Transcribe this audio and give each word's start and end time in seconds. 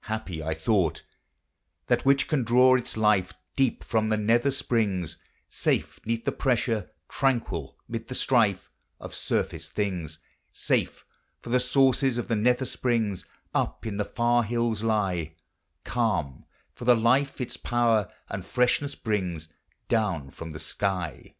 Happy, 0.00 0.42
I 0.42 0.52
thought, 0.52 1.04
that 1.86 2.04
which 2.04 2.26
can 2.26 2.42
draw 2.42 2.74
its 2.74 2.96
life 2.96 3.34
Deep 3.54 3.84
from 3.84 4.08
the 4.08 4.16
nether 4.16 4.50
springs, 4.50 5.16
Safe 5.48 6.04
'neath 6.04 6.24
the 6.24 6.32
pressure, 6.32 6.90
tranquil 7.08 7.78
mid 7.86 8.08
the 8.08 8.16
strife, 8.16 8.72
Of 8.98 9.14
surface 9.14 9.68
things. 9.68 10.18
Safe— 10.50 11.04
for 11.40 11.50
the 11.50 11.60
sources 11.60 12.18
of 12.18 12.26
the 12.26 12.34
nether 12.34 12.64
springs 12.64 13.24
Up 13.54 13.86
in 13.86 13.96
the 13.96 14.04
far 14.04 14.42
hills 14.42 14.82
lie; 14.82 15.36
Calm— 15.84 16.46
for 16.74 16.84
the 16.84 16.96
life 16.96 17.40
its 17.40 17.56
power 17.56 18.10
and 18.28 18.44
freshness 18.44 18.96
brings 18.96 19.46
Down 19.86 20.30
from 20.30 20.50
the 20.50 20.58
sky. 20.58 21.36